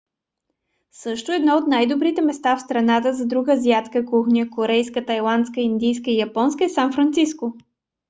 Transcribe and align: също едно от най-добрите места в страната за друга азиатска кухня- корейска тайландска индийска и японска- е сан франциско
също 0.91 1.31
едно 1.31 1.55
от 1.57 1.67
най-добрите 1.67 2.21
места 2.21 2.55
в 2.55 2.61
страната 2.61 3.13
за 3.13 3.25
друга 3.27 3.53
азиатска 3.53 4.05
кухня- 4.05 4.49
корейска 4.51 5.05
тайландска 5.05 5.59
индийска 5.61 6.11
и 6.11 6.17
японска- 6.17 6.65
е 6.65 6.69
сан 6.69 6.93
франциско 6.93 7.53